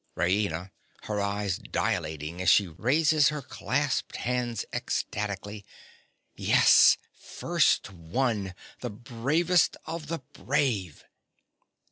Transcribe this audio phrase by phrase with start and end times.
[0.15, 0.71] RAINA.
[1.03, 5.63] (her eyes dilating as she raises her clasped hands ecstatically).
[6.33, 11.05] Yes, first One!—the bravest of the brave!